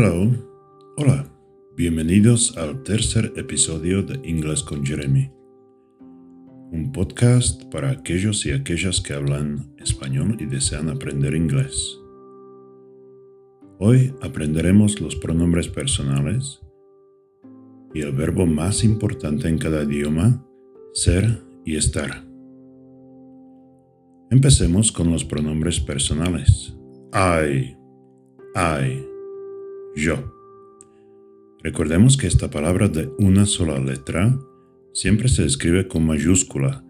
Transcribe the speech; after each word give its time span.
Hello, 0.00 0.30
hola, 0.96 1.28
bienvenidos 1.74 2.56
al 2.56 2.84
tercer 2.84 3.32
episodio 3.34 4.00
de 4.00 4.14
Inglés 4.22 4.62
con 4.62 4.86
Jeremy, 4.86 5.28
un 6.70 6.92
podcast 6.92 7.64
para 7.64 7.90
aquellos 7.90 8.46
y 8.46 8.52
aquellas 8.52 9.00
que 9.00 9.14
hablan 9.14 9.74
español 9.78 10.36
y 10.38 10.46
desean 10.46 10.88
aprender 10.88 11.34
inglés. 11.34 11.98
Hoy 13.80 14.14
aprenderemos 14.22 15.00
los 15.00 15.16
pronombres 15.16 15.66
personales 15.66 16.60
y 17.92 18.00
el 18.02 18.12
verbo 18.12 18.46
más 18.46 18.84
importante 18.84 19.48
en 19.48 19.58
cada 19.58 19.82
idioma, 19.82 20.46
ser 20.94 21.42
y 21.64 21.74
estar. 21.74 22.24
Empecemos 24.30 24.92
con 24.92 25.10
los 25.10 25.24
pronombres 25.24 25.80
personales. 25.80 26.72
I, 27.12 27.76
I, 28.54 29.17
yo. 29.98 30.34
Recordemos 31.62 32.16
que 32.16 32.26
esta 32.26 32.50
palabra 32.50 32.88
de 32.88 33.10
una 33.18 33.44
sola 33.44 33.78
letra 33.80 34.38
siempre 34.92 35.28
se 35.28 35.44
escribe 35.44 35.88
con 35.88 36.06
mayúscula, 36.06 36.84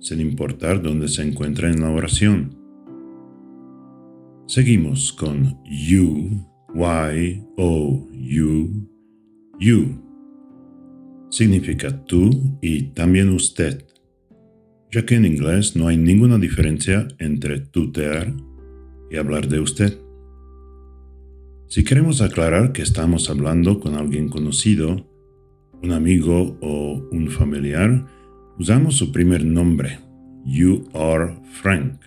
sin 0.00 0.20
importar 0.20 0.82
dónde 0.82 1.08
se 1.08 1.22
encuentra 1.22 1.70
en 1.70 1.80
la 1.80 1.90
oración. 1.90 2.56
Seguimos 4.46 5.12
con 5.12 5.62
you, 5.64 6.46
y, 6.74 7.42
o, 7.56 8.08
you, 8.12 8.88
you. 9.58 10.02
Significa 11.30 12.04
tú 12.04 12.30
y 12.62 12.84
también 12.94 13.30
usted, 13.30 13.84
ya 14.92 15.04
que 15.04 15.16
en 15.16 15.26
inglés 15.26 15.76
no 15.76 15.88
hay 15.88 15.96
ninguna 15.96 16.38
diferencia 16.38 17.08
entre 17.18 17.60
tutear 17.60 18.32
y 19.10 19.16
hablar 19.16 19.48
de 19.48 19.60
usted. 19.60 20.05
Si 21.68 21.82
queremos 21.82 22.20
aclarar 22.20 22.72
que 22.72 22.82
estamos 22.82 23.28
hablando 23.28 23.80
con 23.80 23.94
alguien 23.96 24.28
conocido, 24.28 25.04
un 25.82 25.90
amigo 25.90 26.56
o 26.60 27.08
un 27.10 27.28
familiar, 27.28 28.06
usamos 28.56 28.96
su 28.96 29.10
primer 29.10 29.44
nombre. 29.44 29.98
You 30.44 30.84
are 30.94 31.36
Frank. 31.60 32.00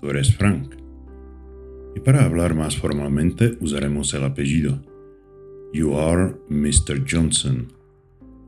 Tú 0.00 0.10
eres 0.10 0.34
Frank. 0.34 0.74
Y 1.94 2.00
para 2.00 2.24
hablar 2.24 2.56
más 2.56 2.76
formalmente 2.76 3.56
usaremos 3.60 4.12
el 4.12 4.24
apellido. 4.24 4.82
You 5.72 5.96
are 5.96 6.34
Mr. 6.48 7.04
Johnson. 7.08 7.72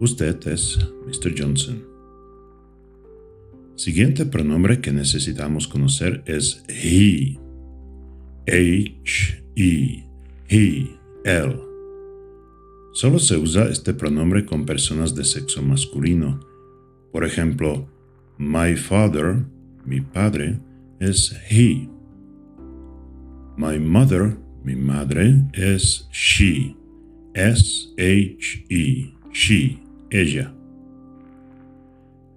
Usted 0.01 0.45
es 0.49 0.77
Mr. 1.07 1.35
Johnson. 1.39 1.85
Siguiente 3.77 4.27
pronombre 4.27 4.81
que 4.81 4.93
necesitamos 4.93 5.69
conocer 5.69 6.25
es 6.27 6.65
he. 6.69 7.39
H-E 8.49 10.12
he, 10.53 10.99
él. 11.25 11.59
Solo 12.93 13.19
se 13.19 13.39
usa 13.39 13.71
este 13.71 13.95
pronombre 13.95 14.45
con 14.45 14.67
personas 14.67 15.15
de 15.15 15.25
sexo 15.25 15.63
masculino. 15.63 16.41
Por 17.11 17.25
ejemplo, 17.25 17.89
my 18.37 18.77
father, 18.77 19.45
mi 19.87 20.01
padre, 20.03 20.61
es 21.01 21.35
he. 21.49 21.89
My 23.57 23.79
mother, 23.79 24.37
mi 24.63 24.77
madre, 24.77 25.43
es 25.55 26.07
she. 26.13 26.77
S-H-E, 27.35 29.15
she, 29.33 29.79
ella. 30.11 30.55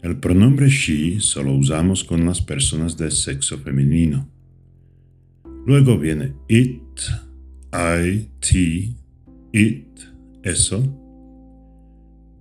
El 0.02 0.20
pronombre 0.20 0.70
she 0.70 1.20
solo 1.20 1.54
usamos 1.54 2.04
con 2.04 2.26
las 2.26 2.40
personas 2.42 2.96
de 2.96 3.12
sexo 3.12 3.58
femenino. 3.58 4.30
Luego 5.66 5.98
viene 5.98 6.34
it, 6.48 7.02
I, 7.78 8.30
T, 8.40 8.96
it, 9.52 10.00
eso, 10.44 10.82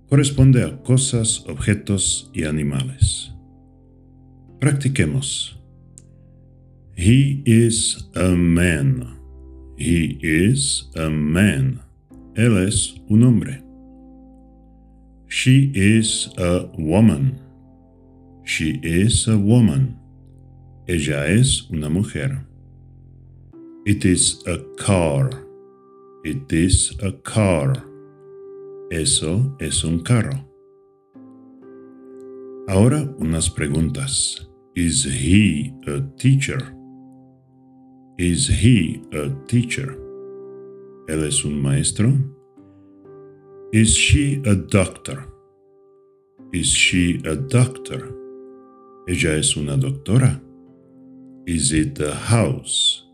corresponde 0.07 0.63
a 0.63 0.81
cosas, 0.81 1.43
objetos 1.45 2.31
y 2.33 2.45
animales. 2.45 3.33
Practiquemos. 4.61 5.59
He 6.95 7.43
is 7.45 8.09
a 8.15 8.29
man. 8.29 9.19
He 9.77 10.17
is 10.21 10.89
a 10.95 11.09
man. 11.09 11.81
Él 12.35 12.57
es 12.65 12.95
un 13.09 13.23
hombre. 13.23 13.61
She 15.27 15.69
is 15.75 16.29
a 16.37 16.69
woman. 16.77 17.41
She 18.45 18.79
is 18.81 19.27
a 19.27 19.35
woman. 19.35 19.99
Ella 20.87 21.27
es 21.27 21.69
una 21.69 21.89
mujer. 21.89 22.45
It 23.85 24.03
is 24.03 24.43
a 24.47 24.57
car. 24.77 25.29
It 26.23 26.51
is 26.51 26.97
a 27.03 27.11
car. 27.11 27.71
Eso 28.91 29.55
es 29.59 29.83
un 29.83 30.03
carro. 30.03 30.43
Ahora 32.67 33.07
unas 33.19 33.47
preguntas. 33.47 34.47
Is 34.75 35.03
he 35.03 35.71
a 35.85 36.01
teacher? 36.17 36.73
Is 38.17 38.47
he 38.47 39.03
a 39.13 39.29
teacher? 39.45 39.95
¿Él 41.07 41.23
es 41.23 41.45
un 41.45 41.61
maestro? 41.61 42.11
Is 43.71 43.95
she 43.95 44.41
a 44.47 44.55
doctor? 44.55 45.27
Is 46.51 46.73
she 46.73 47.21
a 47.23 47.35
doctor? 47.35 48.11
¿Ella 49.07 49.37
es 49.37 49.55
una 49.55 49.77
doctora? 49.77 50.41
Is 51.45 51.71
it 51.71 51.99
a 51.99 52.15
house? 52.15 53.04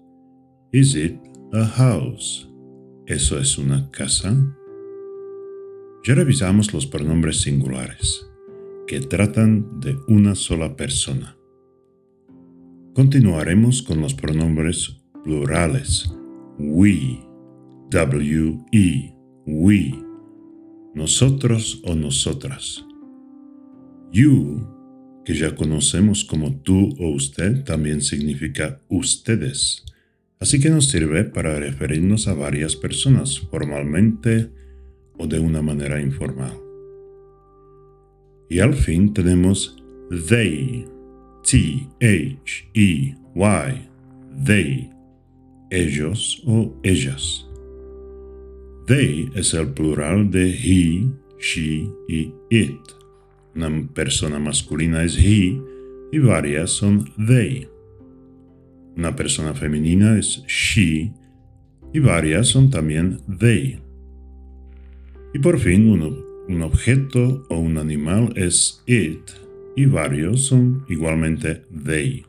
Is 0.74 0.96
it 0.96 1.20
a 1.52 1.66
house? 1.66 2.50
¿Eso 3.06 3.38
es 3.38 3.58
una 3.58 3.92
casa? 3.92 4.34
Ya 6.06 6.16
revisamos 6.16 6.74
los 6.74 6.88
pronombres 6.88 7.42
singulares, 7.42 8.26
que 8.88 9.02
tratan 9.02 9.82
de 9.82 9.98
una 10.08 10.34
sola 10.34 10.78
persona. 10.78 11.36
Continuaremos 12.96 13.82
con 13.82 14.00
los 14.00 14.14
pronombres 14.14 14.96
plurales. 15.26 16.10
We, 16.58 17.20
W-E, 17.90 19.14
we. 19.46 19.94
Nosotros 20.96 21.82
o 21.86 21.96
nosotras. 21.96 22.86
You, 24.14 24.66
que 25.26 25.34
ya 25.34 25.54
conocemos 25.54 26.24
como 26.24 26.62
tú 26.62 26.96
o 26.98 27.10
usted, 27.10 27.66
también 27.66 28.00
significa 28.00 28.82
ustedes 28.88 29.84
Así 30.42 30.60
que 30.60 30.72
nos 30.72 30.90
sirve 30.90 31.24
para 31.24 31.60
referirnos 31.60 32.28
a 32.28 32.34
varias 32.34 32.76
personas 32.76 33.40
formalmente 33.40 34.50
o 35.20 35.28
de 35.28 35.40
una 35.40 35.62
manera 35.62 36.02
informal. 36.02 36.58
Y 38.50 38.58
al 38.60 38.74
fin 38.74 39.14
tenemos 39.14 39.78
they, 40.28 40.84
T-H-E-Y, 41.44 43.16
they, 44.44 44.90
ellos 45.70 46.42
o 46.48 46.74
ellas. 46.82 47.48
They 48.88 49.30
es 49.36 49.54
el 49.54 49.68
plural 49.68 50.32
de 50.32 50.50
he, 50.50 51.08
she 51.40 51.88
y 52.10 52.34
it. 52.50 52.82
Una 53.54 53.88
persona 53.94 54.40
masculina 54.40 55.04
es 55.04 55.16
he 55.20 55.62
y 56.12 56.18
varias 56.18 56.72
son 56.72 57.06
they. 57.28 57.71
Una 58.96 59.16
persona 59.16 59.54
femenina 59.54 60.18
es 60.18 60.44
she 60.48 61.12
y 61.94 62.00
varias 62.00 62.48
son 62.48 62.70
también 62.70 63.20
they. 63.40 63.80
Y 65.34 65.40
por 65.40 65.60
fin 65.60 65.90
un, 65.90 66.62
objeto 66.62 67.46
o 67.50 67.58
un 67.58 67.78
animal 67.78 68.34
es 68.36 68.84
it 68.86 69.32
y 69.76 69.86
varios 69.86 70.42
son 70.46 70.84
igualmente 70.90 71.64
they. 71.86 72.26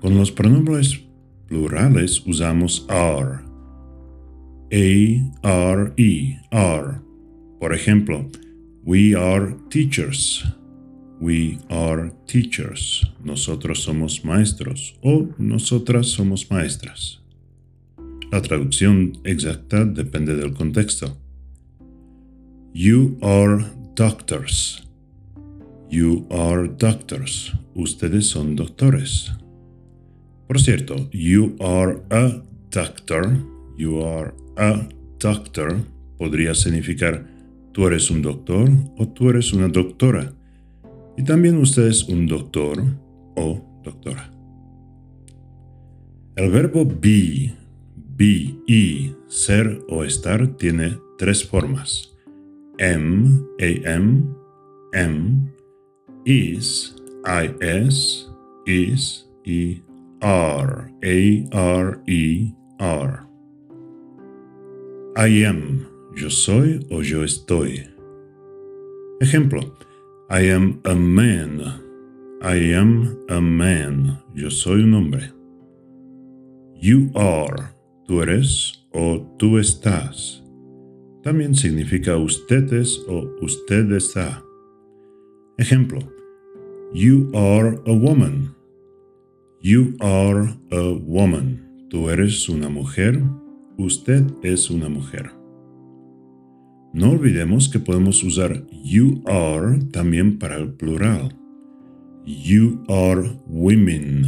Con 0.00 0.16
los 0.16 0.30
pronombres 0.30 1.00
plurales 1.48 2.22
usamos 2.26 2.86
are. 2.88 3.40
A-R-E, 4.72 6.38
are. 6.50 7.00
Por 7.58 7.74
ejemplo, 7.74 8.30
we 8.84 9.14
are 9.14 9.56
teachers. 9.68 10.44
We 11.20 11.58
are 11.68 12.10
teachers. 12.26 13.06
Nosotros 13.22 13.82
somos 13.82 14.24
maestros 14.24 14.96
o 15.02 15.28
nosotras 15.36 16.06
somos 16.06 16.50
maestras. 16.50 17.20
La 18.32 18.40
traducción 18.40 19.18
exacta 19.24 19.84
depende 19.84 20.34
del 20.34 20.54
contexto. 20.54 21.18
You 22.72 23.18
are 23.20 23.66
doctors. 23.94 24.82
You 25.90 26.26
are 26.30 26.68
doctors. 26.68 27.52
Ustedes 27.74 28.28
son 28.28 28.56
doctores. 28.56 29.30
Por 30.46 30.58
cierto, 30.58 31.10
you 31.12 31.54
are 31.60 32.02
a 32.10 32.42
doctor. 32.70 33.36
You 33.76 34.02
are 34.02 34.32
a 34.56 34.88
doctor 35.18 35.84
podría 36.16 36.54
significar 36.54 37.26
tú 37.72 37.86
eres 37.86 38.10
un 38.10 38.22
doctor 38.22 38.70
o 38.96 39.08
tú 39.08 39.28
eres 39.30 39.52
una 39.52 39.68
doctora 39.68 40.32
y 41.20 41.22
también 41.22 41.58
usted 41.58 41.86
es 41.86 42.04
un 42.04 42.26
doctor 42.26 42.82
o 43.36 43.60
doctora. 43.84 44.32
El 46.34 46.50
verbo 46.50 46.86
be, 46.86 47.54
be 48.16 48.56
y 48.66 49.14
ser 49.28 49.82
o 49.90 50.02
estar 50.02 50.56
tiene 50.56 50.96
tres 51.18 51.46
formas. 51.46 52.10
Am, 52.80 53.46
am, 53.86 54.34
am, 54.94 55.52
is, 56.24 56.96
is, 57.50 58.30
is 58.64 59.26
y 59.44 59.82
are, 60.22 60.90
a-r-e, 61.02 62.54
are. 62.78 63.20
I 65.18 65.44
am, 65.44 65.86
yo 66.16 66.30
soy 66.30 66.86
o 66.90 67.02
yo 67.02 67.24
estoy. 67.24 67.86
Ejemplo, 69.20 69.60
I 70.32 70.42
am 70.42 70.80
a 70.84 70.94
man. 70.94 71.60
I 72.40 72.54
am 72.72 73.26
a 73.28 73.40
man. 73.40 74.16
Yo 74.32 74.48
soy 74.48 74.84
un 74.84 74.94
hombre. 74.94 75.32
You 76.76 77.10
are, 77.16 77.74
tú 78.06 78.22
eres 78.22 78.86
o 78.92 79.26
tú 79.38 79.58
estás. 79.58 80.40
También 81.24 81.56
significa 81.56 82.16
ustedes 82.16 83.04
o 83.08 83.28
usted 83.42 83.90
está. 83.90 84.40
Ejemplo, 85.58 85.98
You 86.92 87.32
are 87.34 87.80
a 87.86 87.92
woman. 87.92 88.54
You 89.60 89.96
are 89.98 90.56
a 90.70 90.92
woman. 91.06 91.88
Tú 91.90 92.08
eres 92.08 92.48
una 92.48 92.68
mujer. 92.68 93.20
Usted 93.78 94.30
es 94.44 94.70
una 94.70 94.88
mujer. 94.88 95.39
No 96.92 97.12
olvidemos 97.12 97.68
que 97.68 97.78
podemos 97.78 98.24
usar 98.24 98.64
you 98.82 99.22
are 99.26 99.78
también 99.92 100.38
para 100.38 100.56
el 100.56 100.72
plural. 100.72 101.30
You 102.24 102.82
are 102.88 103.30
women. 103.46 104.26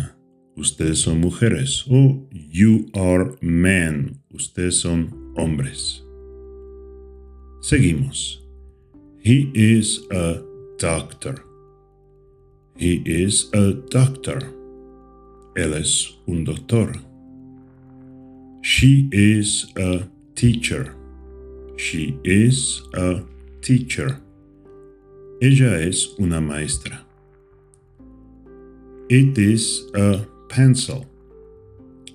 Ustedes 0.57 1.01
son 1.01 1.21
mujeres. 1.21 1.85
O 1.91 2.29
you 2.31 2.87
are 2.95 3.33
men. 3.41 4.23
Ustedes 4.31 4.79
son 4.79 5.33
hombres. 5.37 6.05
Seguimos. 7.61 8.47
He 9.25 9.51
is 9.55 10.07
a 10.11 10.41
doctor. 10.79 11.45
He 12.77 13.03
is 13.05 13.51
a 13.55 13.73
doctor. 13.91 14.41
Él 15.57 15.75
es 15.75 16.17
un 16.27 16.45
doctor. 16.45 16.93
She 18.63 19.09
is 19.13 19.73
a 19.77 20.09
teacher. 20.35 21.02
She 21.77 22.19
is 22.25 22.83
a 22.95 23.23
teacher. 23.61 24.21
Ella 25.41 25.75
es 25.81 26.15
una 26.19 26.41
maestra. 26.41 27.05
It 29.09 29.37
is 29.37 29.91
a 29.95 30.27
pencil. 30.49 31.07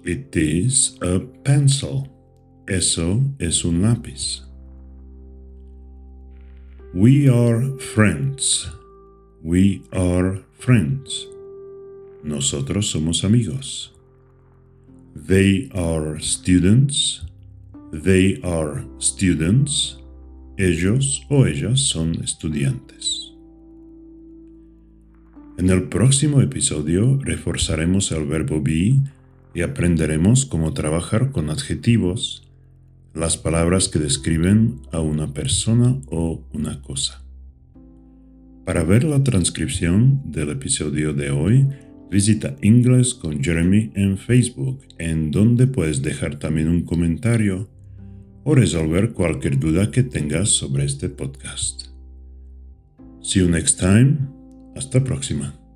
It 0.03 0.35
is 0.35 0.97
a 1.01 1.19
pencil. 1.43 2.07
Eso 2.67 3.21
es 3.39 3.63
un 3.65 3.81
lápiz. 3.81 4.41
We 6.93 7.27
are 7.29 7.77
friends. 7.79 8.69
We 9.43 9.83
are 9.91 10.43
friends. 10.57 11.27
Nosotros 12.23 12.91
somos 12.91 13.23
amigos. 13.23 13.91
They 15.15 15.69
are 15.75 16.19
students. 16.19 17.21
They 17.91 18.41
are 18.43 18.83
students. 18.99 19.97
Ellos 20.57 21.25
o 21.29 21.45
ellas 21.45 21.79
son 21.79 22.21
estudiantes. 22.21 23.31
En 25.57 25.69
el 25.69 25.83
próximo 25.83 26.41
episodio 26.41 27.17
reforzaremos 27.23 28.11
el 28.11 28.25
verbo 28.25 28.61
be 28.61 28.99
y 29.53 29.61
aprenderemos 29.61 30.45
cómo 30.45 30.73
trabajar 30.73 31.31
con 31.31 31.49
adjetivos, 31.49 32.43
las 33.13 33.37
palabras 33.37 33.87
que 33.87 33.99
describen 33.99 34.81
a 34.91 34.99
una 34.99 35.33
persona 35.33 35.95
o 36.07 36.43
una 36.51 36.81
cosa. 36.81 37.23
Para 38.65 38.83
ver 38.83 39.05
la 39.05 39.23
transcripción 39.23 40.29
del 40.29 40.49
episodio 40.49 41.13
de 41.13 41.31
hoy, 41.31 41.65
visita 42.11 42.57
Inglés 42.61 43.13
con 43.13 43.41
Jeremy 43.41 43.91
en 43.95 44.17
Facebook, 44.17 44.81
en 44.97 45.31
donde 45.31 45.67
puedes 45.67 46.01
dejar 46.01 46.37
también 46.37 46.67
un 46.67 46.81
comentario 46.81 47.69
o 48.47 48.55
resolver 48.55 49.11
cualquier 49.11 49.59
duda 49.59 49.91
que 49.91 50.03
tengas 50.03 50.47
sobre 50.51 50.85
este 50.85 51.09
podcast. 51.09 51.87
See 53.21 53.41
you 53.41 53.49
next 53.49 53.77
time. 53.77 54.19
Hasta 54.73 55.03
próxima. 55.03 55.66